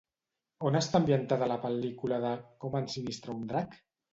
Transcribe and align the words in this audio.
On 0.69 0.77
està 0.79 0.97
ambientada 1.01 1.49
la 1.53 1.59
pel·lícula 1.67 2.19
de 2.27 2.35
Com 2.65 2.81
ensinistrar 2.83 3.37
un 3.39 3.49
drac? 3.53 3.79